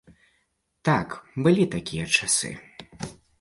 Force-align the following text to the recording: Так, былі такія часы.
Так, 0.89 1.13
былі 1.49 1.67
такія 1.75 2.05
часы. 2.17 2.51